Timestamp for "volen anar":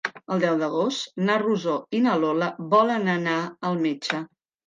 2.73-3.37